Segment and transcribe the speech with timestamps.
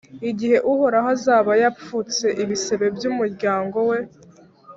[0.29, 3.97] Igihe Uhoraho azaba yapfutse ibisebe by’umuryango we,